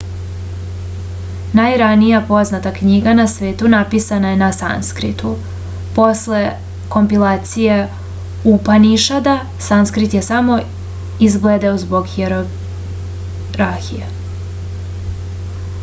najranija 1.57 2.21
poznata 2.29 2.71
knjiga 2.77 3.13
na 3.19 3.25
svetu 3.33 3.69
napisana 3.73 4.31
je 4.33 4.39
na 4.39 4.47
sanskritu 4.59 5.33
posle 5.97 6.41
kompilacije 6.97 7.77
upanišada 8.53 9.37
sanskrit 9.67 10.17
je 10.19 10.23
samo 10.31 10.57
izbledeo 11.29 11.75
zbog 11.85 12.11
hijerarhije 12.15 14.11